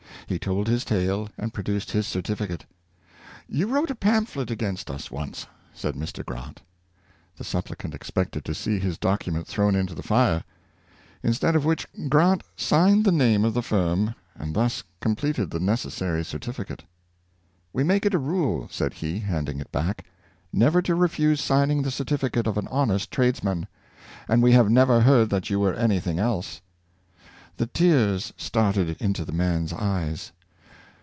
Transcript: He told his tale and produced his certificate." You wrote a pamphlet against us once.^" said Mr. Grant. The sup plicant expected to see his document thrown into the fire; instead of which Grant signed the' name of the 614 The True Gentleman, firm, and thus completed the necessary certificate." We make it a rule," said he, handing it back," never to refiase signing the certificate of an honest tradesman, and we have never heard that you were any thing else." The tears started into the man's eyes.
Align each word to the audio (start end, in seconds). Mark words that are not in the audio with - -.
He 0.27 0.39
told 0.39 0.67
his 0.69 0.85
tale 0.85 1.27
and 1.37 1.53
produced 1.53 1.91
his 1.91 2.07
certificate." 2.07 2.63
You 3.49 3.67
wrote 3.67 3.91
a 3.91 3.95
pamphlet 3.95 4.49
against 4.49 4.89
us 4.89 5.11
once.^" 5.11 5.45
said 5.77 5.93
Mr. 5.95 6.25
Grant. 6.25 6.61
The 7.35 7.43
sup 7.43 7.65
plicant 7.65 7.93
expected 7.93 8.45
to 8.45 8.53
see 8.55 8.79
his 8.79 8.97
document 8.97 9.45
thrown 9.45 9.75
into 9.75 9.93
the 9.93 10.01
fire; 10.03 10.45
instead 11.21 11.53
of 11.57 11.65
which 11.65 11.85
Grant 12.07 12.43
signed 12.55 13.03
the' 13.03 13.11
name 13.11 13.43
of 13.43 13.53
the 13.53 13.59
614 13.61 14.05
The 14.05 14.05
True 14.05 14.13
Gentleman, 14.13 14.15
firm, 14.15 14.47
and 14.47 14.55
thus 14.55 14.83
completed 15.01 15.51
the 15.51 15.59
necessary 15.59 16.23
certificate." 16.23 16.85
We 17.73 17.83
make 17.83 18.05
it 18.05 18.13
a 18.13 18.17
rule," 18.17 18.69
said 18.71 18.93
he, 18.93 19.19
handing 19.19 19.59
it 19.59 19.69
back," 19.73 20.05
never 20.53 20.81
to 20.83 20.95
refiase 20.95 21.39
signing 21.39 21.81
the 21.81 21.91
certificate 21.91 22.47
of 22.47 22.57
an 22.57 22.69
honest 22.69 23.11
tradesman, 23.11 23.67
and 24.29 24.41
we 24.41 24.53
have 24.53 24.69
never 24.69 25.01
heard 25.01 25.29
that 25.31 25.49
you 25.49 25.59
were 25.59 25.73
any 25.73 25.99
thing 25.99 26.19
else." 26.19 26.61
The 27.57 27.67
tears 27.67 28.33
started 28.37 28.99
into 29.01 29.23
the 29.23 29.33
man's 29.33 29.71
eyes. 29.71 30.31